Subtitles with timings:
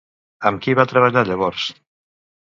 [0.49, 1.67] Amb qui va treballar llavors?